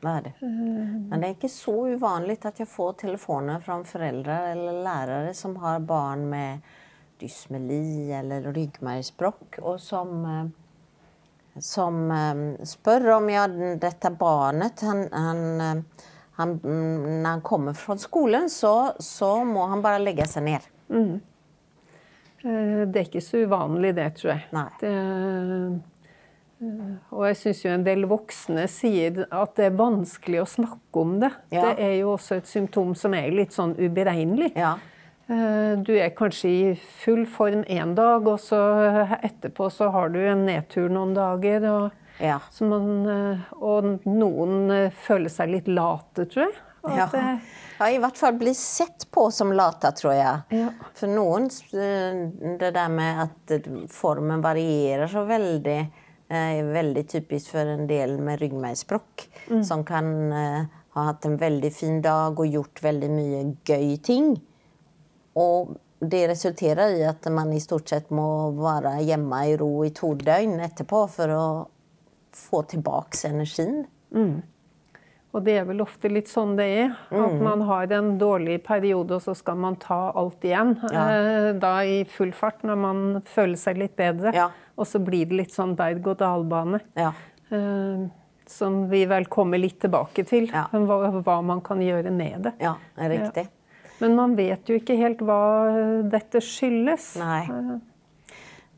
det 0.00 0.12
er. 0.16 0.36
Men 0.42 1.16
det 1.20 1.28
er 1.28 1.34
ikke 1.34 1.52
så 1.52 1.74
uvanlig 1.94 2.38
at 2.48 2.62
jeg 2.62 2.68
får 2.70 2.94
telefoner 3.04 3.60
fra 3.64 3.78
foreldre 3.86 4.38
eller 4.52 4.84
lærere 4.84 5.34
som 5.36 5.56
har 5.62 5.82
barn 5.84 6.24
med 6.30 6.64
dysmeli 7.20 8.12
eller 8.12 8.52
ryggmargsbrokk, 8.52 9.60
og 9.62 9.80
som, 9.80 10.24
eh, 10.24 11.60
som 11.60 12.10
eh, 12.10 12.44
spør 12.66 13.10
om 13.18 13.28
jeg, 13.32 13.74
dette 13.82 14.12
barnet 14.16 14.84
han, 14.86 15.04
han, 15.12 15.42
eh, 15.60 16.06
han, 16.40 16.54
mm, 16.56 17.20
Når 17.22 17.30
han 17.30 17.42
kommer 17.44 17.76
fra 17.76 17.96
skolen, 18.00 18.48
så, 18.50 18.94
så 18.98 19.44
må 19.44 19.66
han 19.68 19.82
bare 19.84 20.00
legge 20.00 20.26
seg 20.28 20.46
ned. 20.46 20.70
Mm. 20.88 21.20
Det 22.40 22.96
er 22.96 23.04
ikke 23.04 23.20
så 23.20 23.42
uvanlig, 23.44 23.92
det, 23.98 24.06
tror 24.16 24.30
jeg. 24.32 24.46
Nei. 24.56 24.68
Det, 24.80 24.92
og 26.60 27.22
jeg 27.26 27.36
syns 27.40 27.62
jo 27.64 27.70
en 27.72 27.84
del 27.86 28.04
voksne 28.10 28.66
sier 28.68 29.22
at 29.32 29.54
det 29.56 29.70
er 29.70 29.76
vanskelig 29.78 30.42
å 30.42 30.48
snakke 30.48 31.00
om 31.00 31.14
det. 31.22 31.30
Ja. 31.54 31.70
Det 31.70 31.84
er 31.86 31.94
jo 32.02 32.14
også 32.16 32.36
et 32.40 32.50
symptom 32.50 32.94
som 32.98 33.14
er 33.16 33.30
litt 33.32 33.54
sånn 33.56 33.72
uberegnelig. 33.78 34.52
Ja. 34.60 34.74
Eh, 35.30 35.76
Du 35.80 35.92
er 35.96 36.10
kanskje 36.10 36.50
i 36.50 36.74
full 37.04 37.24
form 37.26 37.62
én 37.64 37.94
dag, 37.94 38.26
og 38.28 38.38
så 38.42 38.58
etterpå 39.22 39.70
så 39.72 39.90
har 39.94 40.08
du 40.10 40.18
en 40.26 40.44
nedtur 40.46 40.88
noen 40.90 41.14
dager. 41.14 41.64
Og, 41.70 41.90
Ja. 42.20 42.38
så 42.52 42.68
man, 42.68 43.06
eh, 43.08 43.38
og 43.62 44.04
noen 44.04 44.70
eh, 44.70 44.90
føler 44.90 45.30
seg 45.30 45.50
litt 45.50 45.68
late, 45.68 46.26
tror 46.28 46.44
jeg. 46.50 46.54
Ja. 46.96 47.06
det- 47.12 47.40
ja, 47.78 47.86
i 47.86 47.98
hvert 47.98 48.16
fall 48.16 48.32
bli 48.40 48.52
sett 48.54 49.06
på 49.12 49.30
som 49.32 49.50
lata, 49.52 49.90
tror 49.92 50.12
jeg. 50.14 50.42
Ja. 50.60 50.70
For 50.94 51.06
noen, 51.08 51.44
eh, 51.72 52.56
det 52.58 52.72
der 52.74 52.88
med 52.88 53.20
at 53.22 53.50
eh, 53.50 53.86
formen 53.88 54.40
varierer 54.42 55.06
så 55.08 55.26
veldig, 55.26 55.90
eh, 56.30 56.58
er 56.60 56.72
veldig 56.72 57.04
typisk 57.10 57.50
for 57.56 57.66
en 57.66 57.86
del 57.90 58.16
med 58.22 58.40
ryggmargsbrokk, 58.40 59.26
Mm. 59.50 59.64
som 59.64 59.84
kan 59.84 60.32
eh, 60.32 60.64
ha 60.94 61.04
hatt 61.04 61.26
en 61.26 61.36
veldig 61.36 61.72
fin 61.72 62.00
dag 62.02 62.38
og 62.38 62.46
gjort 62.46 62.82
veldig 62.82 63.10
mye 63.10 63.56
gøy 63.66 63.96
ting. 64.02 64.40
Og 65.36 65.76
det 66.00 66.28
resulterer 66.30 66.96
i 66.98 67.02
at 67.04 67.26
man 67.30 67.52
i 67.52 67.60
stort 67.60 67.88
sett 67.92 68.10
må 68.10 68.52
være 68.56 68.96
hjemme 69.04 69.42
i 69.50 69.56
ro 69.60 69.84
i 69.84 69.90
to 69.90 70.14
døgn 70.14 70.60
etterpå 70.64 71.02
for 71.12 71.28
å 71.34 71.44
få 72.32 72.62
tilbake 72.70 73.28
energien. 73.28 73.84
Og 75.32 75.44
det 75.46 75.52
er 75.60 75.64
vel 75.68 75.78
ofte 75.84 76.08
litt 76.10 76.26
sånn 76.26 76.56
det 76.58 76.64
er. 76.66 76.90
At 77.10 77.32
Mm. 77.32 77.42
man 77.42 77.60
har 77.62 77.92
en 77.92 78.18
dårlig 78.18 78.62
periode, 78.64 79.12
og 79.14 79.20
så 79.22 79.34
skal 79.36 79.54
man 79.56 79.76
ta 79.76 80.10
alt 80.14 80.40
igjen. 80.42 80.72
eh, 80.92 81.52
Da 81.52 81.80
i 81.84 82.02
full 82.04 82.32
fart, 82.32 82.62
når 82.64 82.76
man 82.76 83.22
føler 83.22 83.56
seg 83.56 83.78
litt 83.78 83.94
bedre. 83.96 84.32
Ja. 84.34 84.48
Og 84.76 84.86
så 84.86 84.98
blir 85.04 85.26
det 85.28 85.36
litt 85.36 85.52
sånn 85.52 85.76
berg-og-dal-bane. 85.76 86.80
Ja. 86.96 87.12
eh, 87.52 88.08
Som 88.46 88.88
vi 88.90 89.04
vel 89.06 89.26
kommer 89.26 89.58
litt 89.60 89.78
tilbake 89.78 90.26
til. 90.26 90.48
Ja. 90.50 90.64
Hva, 90.72 91.22
hva 91.22 91.40
man 91.44 91.60
kan 91.60 91.78
gjøre 91.78 92.10
med 92.10 92.42
det. 92.42 92.52
ja, 92.60 92.74
det 92.96 93.04
er 93.04 93.18
riktig. 93.20 93.48
Men 94.00 94.16
man 94.16 94.34
vet 94.34 94.64
jo 94.66 94.74
ikke 94.80 94.96
helt 94.98 95.18
hva 95.18 96.02
dette 96.10 96.40
skyldes. 96.40 97.16
Nei. 97.20 97.46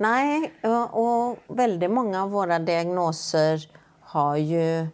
Nei, 0.02 0.50
og, 0.64 0.94
og 0.98 1.56
veldig 1.56 1.88
mange 1.90 2.16
av 2.18 2.30
våre 2.34 2.58
diagnoser 2.64 3.64
har 4.12 4.36
jo 4.36 4.88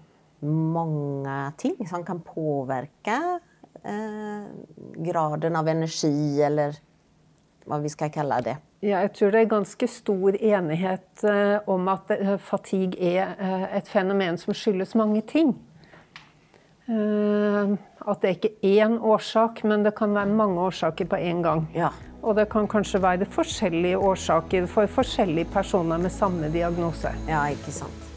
mange 0.46 1.36
ting 1.58 1.76
som 1.88 2.04
kan 2.06 2.20
påvirke 2.24 3.18
eh, 3.82 4.48
graden 4.96 5.56
av 5.56 5.68
energi, 5.68 6.42
eller 6.42 6.78
hva 7.68 7.80
vi 7.82 7.92
skal 7.92 8.12
kalle 8.14 8.40
det. 8.46 8.56
Ja, 8.78 9.00
jeg 9.02 9.12
tror 9.16 9.32
det 9.34 9.40
er 9.42 9.50
ganske 9.50 9.88
stor 9.90 10.36
enighet 10.38 11.24
eh, 11.26 11.56
om 11.66 11.88
at 11.90 12.12
eh, 12.14 12.36
fatigue 12.38 12.94
er 12.94 13.34
eh, 13.34 13.64
et 13.80 13.90
fenomen 13.90 14.38
som 14.38 14.54
skyldes 14.54 14.94
mange 14.98 15.24
ting. 15.26 15.56
Eh, 16.88 17.74
at 18.08 18.22
det 18.22 18.36
ikke 18.38 18.54
er 18.62 18.86
én 18.86 18.98
årsak, 19.02 19.64
men 19.64 19.82
det 19.84 19.96
kan 19.98 20.14
være 20.14 20.32
mange 20.32 20.62
årsaker 20.70 21.10
på 21.10 21.20
en 21.20 21.42
gang. 21.42 21.66
Ja. 21.74 21.90
Og 22.22 22.36
det 22.38 22.48
kan 22.50 22.66
kanskje 22.70 23.02
være 23.02 23.28
forskjellige 23.30 23.98
årsaker 23.98 24.66
for 24.66 24.90
forskjellige 24.90 25.52
personer 25.52 25.98
med 25.98 26.14
samme 26.14 26.50
diagnose. 26.54 27.12
Ja, 27.28 27.46
ikke 27.52 27.74
sant. 27.74 28.07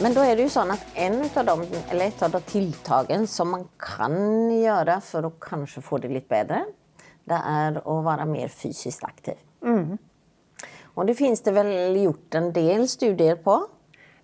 Men 0.00 0.14
da 0.16 0.22
er 0.24 0.38
det 0.38 0.46
jo 0.46 0.52
sånn 0.52 0.70
at 0.72 0.84
en 0.96 1.18
av 1.28 1.48
de, 1.48 1.80
eller 1.92 2.06
et 2.08 2.22
av 2.24 2.32
de 2.32 2.40
tiltakene 2.48 3.26
som 3.28 3.50
man 3.52 3.66
kan 3.80 4.14
gjøre 4.54 4.96
for 5.04 5.28
å 5.28 5.34
kanskje 5.42 5.82
få 5.84 5.98
det 6.00 6.12
litt 6.14 6.28
bedre, 6.30 6.62
det 7.28 7.36
er 7.36 7.82
å 7.84 7.98
være 8.06 8.24
mer 8.28 8.48
fysisk 8.48 9.04
aktiv. 9.04 9.36
Og 10.96 11.06
det 11.06 11.18
finnes 11.18 11.44
det 11.44 11.52
vel 11.54 11.98
gjort 12.00 12.38
en 12.40 12.48
del 12.56 12.86
studier 12.90 13.36
på. 13.44 13.58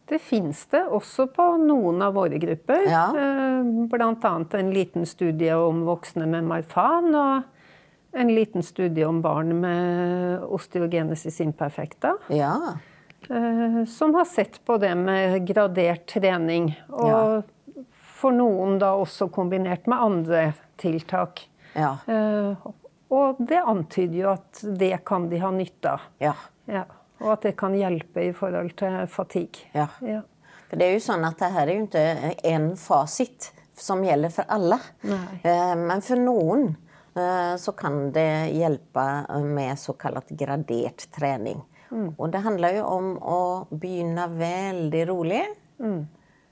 Det 0.06 0.18
finnes 0.22 0.58
det 0.70 0.80
også 0.96 1.28
på 1.34 1.44
noen 1.60 2.00
av 2.06 2.16
våre 2.16 2.38
grupper. 2.40 2.86
Ja. 2.88 3.04
Bl.a. 3.12 3.86
Blant 3.92 4.24
annet 4.24 4.56
en 4.56 4.72
liten 4.74 5.06
studie 5.08 5.54
om 5.58 5.84
voksne 5.86 6.28
med 6.30 6.46
marfan, 6.46 7.12
og 7.12 8.16
en 8.16 8.32
liten 8.32 8.64
studie 8.64 9.04
om 9.04 9.20
barn 9.22 9.52
med 9.60 10.44
osteogenesis 10.56 11.40
imperfecta. 11.44 12.16
Ja. 12.32 12.54
Eh, 13.30 13.84
Som 13.84 14.14
har 14.14 14.24
sett 14.24 14.60
på 14.64 14.76
det 14.78 14.94
med 14.96 15.46
gradert 15.48 16.06
trening. 16.06 16.72
Og 16.88 17.44
for 18.16 18.32
noen 18.32 18.78
da 18.80 18.94
også 18.96 19.28
kombinert 19.32 19.86
med 19.86 19.98
andre 20.00 20.52
tiltak. 20.80 21.46
Ja. 21.74 21.96
Eh, 22.06 22.54
Og 23.08 23.36
det 23.38 23.60
antyder 23.62 24.16
jo 24.18 24.30
at 24.32 24.60
det 24.78 25.04
kan 25.06 25.28
de 25.30 25.38
ha 25.38 25.50
nytte 25.54 25.92
av. 25.92 26.00
ja. 26.18 26.34
Ja. 26.66 26.84
Og 27.20 27.30
at 27.32 27.42
det 27.46 27.52
kan 27.56 27.72
hjelpe 27.72 28.20
i 28.26 28.32
forhold 28.36 28.74
til 28.76 29.06
fatigue. 29.08 29.62
Ja. 29.72 29.86
Ja. 30.04 30.18
For 30.68 30.76
det 30.76 30.84
er 30.88 30.92
jo 30.98 31.04
sånn 31.04 31.24
at 31.24 31.38
det 31.38 31.48
her 31.54 31.68
er 31.70 31.78
jo 31.78 31.84
ikke 31.86 32.34
en 32.50 32.66
fasit 32.76 33.52
som 33.78 34.02
gjelder 34.04 34.34
for 34.34 34.44
alle. 34.52 34.76
Nei. 35.06 35.38
Eh, 35.44 35.74
Men 35.76 36.02
for 36.02 36.16
noen 36.16 36.76
så 37.56 37.72
kan 37.72 38.10
det 38.12 38.52
hjelpe 38.52 39.06
med 39.40 39.78
såkalt 39.80 40.28
gradert 40.36 41.06
trening. 41.16 41.62
Og 41.92 42.30
det 42.32 42.40
handler 42.42 42.78
jo 42.80 42.84
om 42.90 43.08
å 43.22 43.40
begynne 43.70 44.26
veldig 44.38 45.04
rolig. 45.08 45.42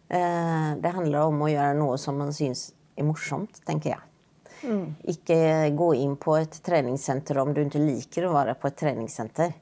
Eh, 0.08 0.74
Det 0.80 0.92
handler 0.94 1.26
om 1.26 1.42
å 1.42 1.48
gjøre 1.50 1.74
noe 1.78 1.96
som 1.98 2.18
man 2.18 2.32
syns 2.32 2.72
er 2.96 3.04
morsomt, 3.04 3.60
tenker 3.66 3.96
jeg. 3.96 4.02
Ikke 5.10 5.36
gå 5.76 5.94
inn 5.94 6.16
på 6.16 6.36
et 6.38 6.60
treningssenter 6.64 7.36
om 7.42 7.52
du 7.52 7.60
ikke 7.64 7.82
liker 7.82 8.26
å 8.28 8.32
være 8.32 8.54
på 8.54 8.68
et 8.70 8.76
treningssenter. 8.80 9.52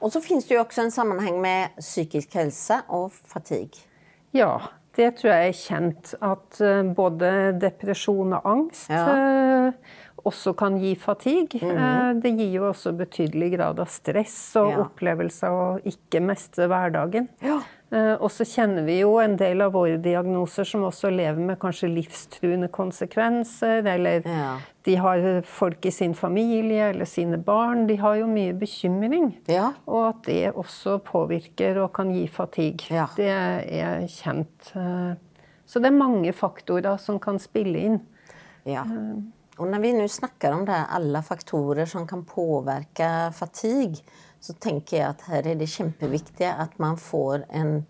Og 0.00 0.12
så 0.14 0.20
finnes 0.22 0.46
det 0.46 0.54
jo 0.54 0.62
også 0.62 0.84
en 0.86 0.94
sammenheng 0.94 1.40
med 1.42 1.74
psykisk 1.82 2.36
helse 2.38 2.82
og 2.94 3.10
fatigue. 3.12 3.82
Ja, 4.36 4.52
det 4.94 5.16
tror 5.18 5.32
jeg 5.34 5.48
er 5.48 5.58
kjent. 5.58 6.14
At 6.22 6.60
eh, 6.62 6.82
både 6.94 7.58
depresjon 7.58 8.36
og 8.38 8.46
angst 8.46 8.90
eh, 8.90 9.72
også 10.24 10.54
kan 10.56 10.78
gi 10.80 10.94
fatigue. 10.94 11.60
Eh, 11.62 12.12
det 12.22 12.32
gir 12.38 12.52
jo 12.58 12.68
også 12.72 12.92
betydelig 12.96 13.52
grad 13.56 13.78
av 13.80 13.86
stress 13.88 14.56
og 14.56 14.70
Ja. 14.72 14.84
opplevelse 14.84 15.42
av 15.46 15.58
å 15.78 15.82
ikke 15.84 16.20
mestre 16.20 16.66
hverdagen. 16.68 17.28
Ja. 17.42 17.60
Eh, 17.90 18.14
og 18.20 18.28
så 18.30 18.44
kjenner 18.44 18.84
vi 18.84 18.98
jo 19.00 19.18
en 19.18 19.36
del 19.36 19.62
av 19.62 19.72
våre 19.72 19.96
diagnoser 20.02 20.64
som 20.66 20.82
også 20.82 21.08
lever 21.10 21.38
med 21.40 21.58
kanskje 21.58 21.88
livstruende 21.94 22.68
konsekvenser, 22.68 23.86
eller 23.86 24.22
Ja. 24.26 24.58
de 24.84 24.94
har 24.96 25.42
folk 25.42 25.86
i 25.86 25.90
sin 25.90 26.12
familie 26.14 26.90
eller 26.90 27.04
sine 27.06 27.38
barn. 27.38 27.86
De 27.86 27.96
har 27.96 28.16
jo 28.16 28.26
mye 28.26 28.52
bekymring. 28.52 29.34
Ja. 29.48 29.72
Og 29.86 30.08
at 30.08 30.22
det 30.24 30.54
også 30.54 30.98
påvirker 31.02 31.78
og 31.82 31.92
kan 31.94 32.10
gi 32.12 32.26
fatigue. 32.26 33.08
Det 33.16 33.28
er 33.28 34.06
kjent. 34.06 34.74
Eh, 34.76 35.14
Så 35.66 35.82
det 35.82 35.92
er 35.92 35.98
mange 35.98 36.32
faktorer 36.32 36.98
som 36.98 37.18
kan 37.18 37.36
spille 37.38 37.76
inn. 37.76 38.00
Ja. 38.64 38.84
Og 39.58 39.66
når 39.70 39.82
vi 39.82 39.92
nå 39.96 40.06
snakker 40.10 40.54
om 40.54 40.64
det 40.68 40.78
alle 40.94 41.22
faktorer 41.26 41.88
som 41.90 42.06
kan 42.06 42.24
påvirke 42.26 43.08
fatigue, 43.34 44.02
så 44.40 44.54
tenker 44.54 45.00
jeg 45.00 45.06
at 45.08 45.24
her 45.30 45.48
er 45.50 45.58
det 45.58 45.70
kjempeviktig 45.72 46.46
at 46.46 46.76
man 46.78 46.98
får 47.00 47.42
en 47.58 47.80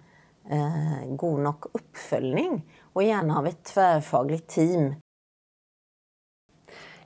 eh, 0.48 1.02
god 1.20 1.42
nok 1.44 1.68
oppfølging, 1.76 2.62
og 2.96 3.04
gjerne 3.04 3.36
av 3.36 3.50
et 3.50 3.60
tverrfaglig 3.68 4.40
team. 4.48 4.88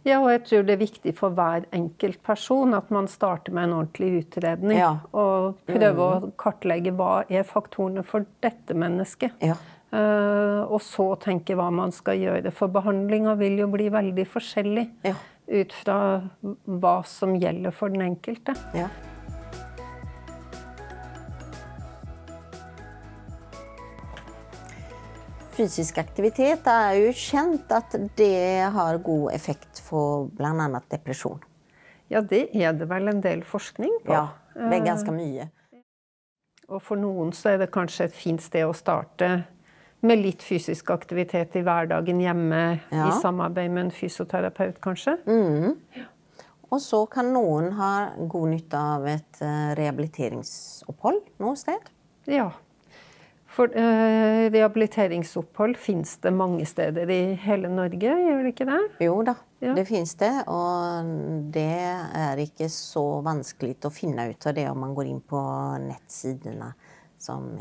Ja, 0.03 0.19
og 0.19 0.33
jeg 0.33 0.43
tror 0.49 0.65
det 0.67 0.75
er 0.75 0.81
viktig 0.81 1.13
for 1.15 1.35
hver 1.37 1.67
enkelt 1.75 2.23
person 2.27 2.75
at 2.75 2.89
man 2.95 3.07
starter 3.11 3.55
med 3.55 3.69
en 3.69 3.77
ordentlig 3.77 4.25
utredning. 4.25 4.81
Ja. 4.81 4.97
Og 5.15 5.61
prøver 5.69 6.03
å 6.03 6.33
kartlegge 6.39 6.95
hva 6.99 7.23
er 7.31 7.47
faktorene 7.47 8.03
for 8.07 8.27
dette 8.43 8.75
mennesket. 8.79 9.37
Ja. 9.43 9.55
Eh, 9.93 10.63
og 10.73 10.81
så 10.81 11.11
tenke 11.21 11.57
hva 11.59 11.69
man 11.75 11.93
skal 11.93 12.17
gjøre. 12.17 12.53
For 12.57 12.73
behandlinga 12.73 13.35
vil 13.41 13.59
jo 13.61 13.69
bli 13.69 13.91
veldig 13.93 14.25
forskjellig 14.27 14.87
Ja. 15.05 15.15
ut 15.49 15.73
fra 15.73 15.97
hva 16.67 17.05
som 17.05 17.35
gjelder 17.37 17.71
for 17.73 17.89
den 17.91 18.01
enkelte. 18.01 18.55
Ja. 18.75 18.89
Fysisk 25.53 25.99
aktivitet 26.01 26.67
er 26.71 26.95
jo 26.97 27.11
kjent 27.13 27.73
at 27.77 27.93
det 28.17 28.65
har 28.73 28.97
god 29.05 29.33
effekt 29.35 29.83
for 29.85 30.31
bl.a. 30.33 30.81
depresjon. 30.89 31.43
Ja, 32.09 32.23
det 32.25 32.47
er 32.57 32.73
det 32.77 32.89
vel 32.89 33.09
en 33.13 33.21
del 33.25 33.43
forskning 33.45 33.93
på. 34.07 34.13
Ja, 34.15 34.31
det 34.57 34.79
er 34.79 34.87
ganske 34.87 35.13
mye. 35.13 35.51
Og 36.73 36.81
for 36.81 36.97
noen 36.97 37.35
så 37.37 37.53
er 37.53 37.59
det 37.61 37.71
kanskje 37.75 38.07
et 38.09 38.17
fint 38.17 38.41
sted 38.41 38.65
å 38.65 38.73
starte 38.77 39.43
med 40.03 40.19
litt 40.19 40.43
fysisk 40.43 40.91
aktivitet 40.91 41.55
i 41.57 41.63
hverdagen 41.63 42.19
hjemme, 42.21 42.81
Ja. 42.91 43.09
i 43.09 43.21
samarbeid 43.23 43.71
med 43.71 43.85
en 43.87 43.91
fysioterapeut, 43.95 44.81
kanskje. 44.83 45.19
Og 46.73 46.81
så 46.81 47.05
kan 47.11 47.33
noen 47.35 47.73
ha 47.77 48.11
god 48.29 48.49
nytte 48.49 48.79
av 48.81 49.07
et 49.07 49.43
eh, 49.45 49.75
rehabiliteringsopphold 49.77 51.21
noe 51.39 51.57
sted. 51.61 51.91
Ja. 52.27 52.51
For 53.53 53.69
eh, 53.77 54.47
rehabiliteringsopphold 54.51 55.77
fins 55.77 56.17
det 56.25 56.33
mange 56.33 56.65
steder 56.67 57.11
i 57.13 57.35
hele 57.45 57.69
Norge, 57.69 58.01
gjør 58.09 58.43
det 58.47 58.55
ikke 58.55 58.69
det? 58.71 58.81
Jo 59.05 59.19
da, 59.29 59.35
Ja. 59.61 59.75
det 59.77 59.85
fins 59.87 60.15
det. 60.19 60.33
Og 60.49 61.51
det 61.53 61.69
er 62.17 62.41
ikke 62.41 62.71
så 62.73 63.23
vanskelig 63.23 63.77
å 63.85 63.93
finne 63.93 64.31
ut 64.31 64.47
av 64.47 64.55
det 64.57 64.65
om 64.71 64.81
man 64.81 64.95
går 64.97 65.07
inn 65.13 65.21
på 65.21 65.43
nettsidene 65.85 66.73
som 67.19 67.53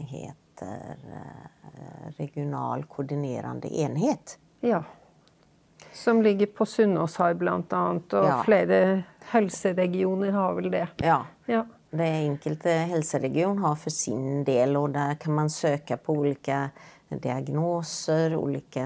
heter 0.65 1.13
eh, 1.13 2.11
Regional 2.17 2.83
koordinerende 2.85 3.67
enhet. 3.83 4.37
Ja. 4.61 4.83
Som 5.93 6.21
ligger 6.21 6.45
på 6.45 6.65
Sunnaashar 6.65 7.33
blant 7.33 7.73
annet, 7.73 8.13
og 8.13 8.25
Ja. 8.25 8.43
flere 8.43 9.03
helseregioner 9.31 10.31
har 10.31 10.53
vel 10.53 10.71
det. 10.71 10.87
Ja. 10.97 11.25
Ja. 11.45 11.65
Det 11.91 12.07
enkelte 12.07 12.69
helseregion 12.87 13.57
har 13.59 13.75
for 13.75 13.89
sin 13.91 14.43
del, 14.47 14.77
og 14.77 14.93
der 14.93 15.15
kan 15.19 15.33
man 15.35 15.49
søke 15.49 15.97
på 15.97 16.13
ulike 16.21 16.69
diagnoser, 17.11 18.35
ulike 18.37 18.85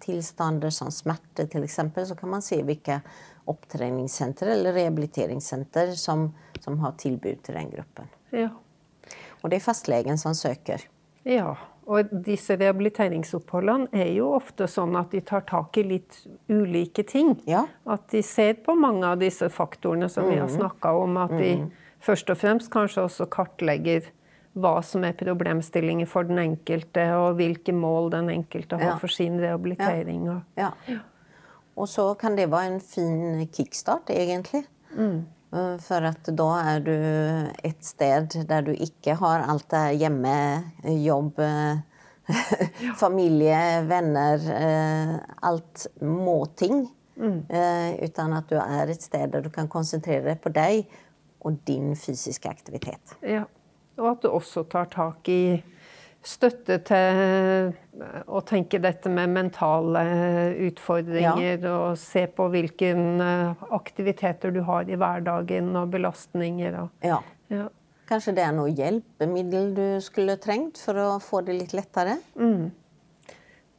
tilstander 0.00 0.70
som 0.70 0.88
smerte 0.90 1.44
f.eks., 1.44 1.76
Så 2.08 2.16
kan 2.16 2.30
man 2.30 2.42
se 2.42 2.62
hvilke 2.62 3.02
opptreningssenter 3.46 4.46
eller 4.46 4.72
rehabiliteringssenter 4.72 5.92
som, 5.92 6.34
som 6.60 6.78
har 6.78 6.92
tilbud 6.92 7.42
til 7.42 7.54
den 7.54 7.70
gruppen. 7.70 8.08
ja. 8.32 8.48
Og 9.42 9.50
det 9.50 9.56
er 9.60 9.62
fastlegen 9.62 10.18
som 10.18 10.34
søker. 10.34 10.82
Ja, 11.24 11.56
Og 11.88 12.10
disse 12.24 12.52
rehabiliteringsoppholdene 12.60 13.88
er 13.96 14.10
jo 14.12 14.26
ofte 14.36 14.66
sånn 14.68 14.92
at 15.00 15.10
de 15.10 15.22
tar 15.24 15.40
tak 15.48 15.78
i 15.80 15.82
litt 15.82 16.18
ulike 16.52 17.02
ting. 17.08 17.30
Ja. 17.48 17.62
At 17.88 18.10
de 18.12 18.20
ser 18.22 18.58
på 18.60 18.74
mange 18.76 19.06
av 19.08 19.18
disse 19.22 19.48
faktorene 19.48 20.10
som 20.12 20.28
vi 20.28 20.36
har 20.36 20.48
snakka 20.52 20.92
om. 20.92 21.16
At 21.16 21.30
de 21.30 21.70
først 22.04 22.28
og 22.28 22.36
fremst 22.36 22.68
kanskje 22.70 23.06
også 23.06 23.26
kartlegger 23.32 24.02
hva 24.58 24.82
som 24.84 25.04
er 25.04 25.12
problemstillinger 25.16 26.06
for 26.06 26.24
den 26.28 26.38
enkelte, 26.42 27.06
og 27.16 27.36
hvilke 27.38 27.72
mål 27.72 28.10
den 28.10 28.28
enkelte 28.28 28.76
har 28.76 28.90
Ja. 28.92 28.96
for 28.98 29.08
sin 29.08 29.38
rehabilitering. 29.40 30.42
Ja. 30.58 30.72
Og 31.76 31.86
så 31.88 32.14
kan 32.18 32.36
det 32.36 32.50
være 32.50 32.74
en 32.74 32.80
fin 32.80 33.46
kickstart, 33.46 34.10
egentlig. 34.10 34.66
Eh, 34.98 35.20
For 35.50 36.04
at 36.04 36.28
da 36.36 36.48
er 36.60 36.82
du 36.84 36.94
et 37.64 37.78
sted 37.84 38.34
der 38.48 38.66
du 38.66 38.74
ikke 38.74 39.14
har 39.16 39.46
alt 39.48 39.64
det 39.72 40.00
hjemme, 40.02 40.34
jobb, 41.00 41.40
eh, 41.40 41.80
familie, 43.02 43.60
venner 43.88 44.44
eh, 44.52 45.14
Alt 45.48 45.86
må-ting. 46.04 46.84
Mm. 47.18 47.38
Uten 47.48 48.34
at 48.36 48.50
du 48.52 48.58
er 48.60 48.92
et 48.92 49.02
sted 49.02 49.32
der 49.32 49.42
du 49.42 49.48
kan 49.50 49.70
konsentrere 49.72 50.26
deg 50.28 50.42
på 50.44 50.52
deg 50.54 50.84
og 51.42 51.56
din 51.66 51.96
fysiske 51.96 52.50
aktivitet. 52.50 53.16
Ja. 53.26 53.46
Og 53.98 54.12
at 54.12 54.22
du 54.22 54.28
også 54.30 54.62
tar 54.70 54.86
tak 54.92 55.28
i 55.32 55.58
støtte 56.24 56.78
til 56.84 57.72
å 58.26 58.40
tenke 58.46 58.80
dette 58.82 59.10
med 59.12 59.30
mentale 59.30 60.02
utfordringer, 60.68 61.62
og 61.70 61.98
se 62.00 62.26
på 62.26 62.48
hvilke 62.52 62.90
aktiviteter 63.74 64.52
du 64.54 64.60
har 64.66 64.88
i 64.90 64.98
hverdagen, 64.98 65.70
og 65.78 65.90
belastninger. 65.94 66.80
Og, 66.82 66.90
Ja. 67.06 67.20
ja. 67.50 67.68
Kanskje 68.08 68.34
det 68.34 68.44
er 68.44 68.52
noe 68.56 68.70
hjelpemiddel 68.72 69.74
du 69.76 70.00
skulle 70.00 70.38
trengt 70.40 70.78
for 70.80 70.94
å 70.96 71.08
få 71.20 71.42
det 71.44 71.58
litt 71.58 71.74
lettere? 71.76 72.18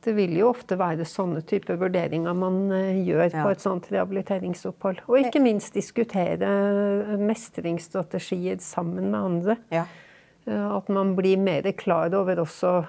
Det 0.02 0.14
vil 0.16 0.38
jo 0.38 0.52
ofte 0.54 0.78
være 0.80 1.04
sånne 1.04 1.42
typer 1.44 1.76
vurderinger 1.76 2.34
man 2.38 2.72
eh, 2.72 3.02
gjør 3.04 3.34
Ja. 3.34 3.44
på 3.44 3.50
et 3.52 3.60
sånt 3.60 3.90
rehabiliteringsopphold. 3.92 5.02
Og 5.10 5.18
ikke 5.20 5.42
minst 5.44 5.74
diskutere 5.74 6.48
mestringsstrategier 7.20 8.62
sammen 8.64 9.12
med 9.12 9.20
andre. 9.20 9.58
Ja. 9.74 9.84
Eh, 10.50 10.76
At 10.78 10.90
man 10.90 11.16
blir 11.16 11.38
mer 11.38 11.62
klar 11.78 12.14
over 12.18 12.42
også 12.46 12.84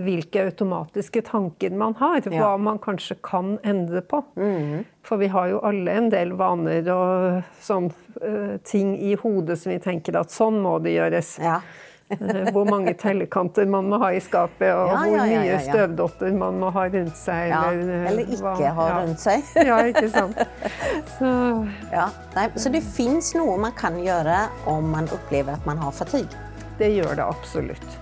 hvilke 0.00 0.44
automatiske 0.46 1.20
tanker 1.26 1.74
man 1.76 1.92
har. 1.98 2.20
Hva 2.30 2.54
man 2.62 2.78
kanskje 2.80 3.16
kan 3.26 3.58
endre 3.66 4.00
på. 4.00 4.22
For 5.04 5.18
vi 5.20 5.26
har 5.28 5.48
jo 5.50 5.58
alle 5.66 5.90
en 5.98 6.08
del 6.12 6.30
vaner 6.38 6.86
og 6.94 7.42
sånn 7.60 7.90
ting 8.64 8.94
i 8.96 9.14
hodet 9.20 9.58
som 9.60 9.72
vi 9.74 9.78
tenker 9.82 10.16
at 10.22 10.30
sånn 10.32 10.62
må 10.62 10.78
det 10.82 10.94
gjøres. 10.96 11.38
ja. 11.42 11.60
Eh, 12.10 12.48
Hvor 12.50 12.64
mange 12.66 12.90
tellekanter 12.98 13.68
man 13.70 13.86
må 13.86 13.98
ha 14.02 14.08
i 14.10 14.18
skapet, 14.18 14.66
og 14.74 14.88
Ja, 14.88 14.96
hvor 14.96 15.12
ja, 15.14 15.24
ja, 15.30 15.40
mye 15.42 15.46
ja, 15.46 15.52
ja. 15.52 15.58
støvdotter 15.62 16.32
man 16.34 16.56
må 16.58 16.72
ha 16.74 16.88
rundt 16.90 17.14
seg. 17.16 17.50
ja. 17.52 17.60
eh, 17.70 18.08
Eller 18.10 18.24
ikke 18.26 18.40
hva- 18.42 18.72
ha 18.74 18.88
ja. 18.88 18.96
rundt 19.04 19.20
seg. 19.22 19.44
Ja, 19.68 19.76
ikke 19.86 20.08
sant. 20.10 20.36
Så 21.18 21.30
Ja. 21.92 22.08
Nei, 22.34 22.48
så 22.56 22.72
det 22.72 22.82
fins 22.82 23.32
noe 23.38 23.56
man 23.62 23.72
kan 23.78 23.94
gjøre 24.02 24.48
om 24.66 24.90
man 24.90 25.06
opplever 25.14 25.52
at 25.54 25.66
man 25.66 25.78
har 25.78 25.92
fatigue. 25.92 26.34
Det 26.80 26.88
gjør 26.96 27.14
det 27.18 27.26
absolutt. 27.28 27.98